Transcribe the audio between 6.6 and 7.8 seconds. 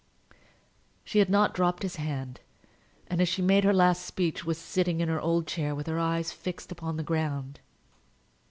upon the ground.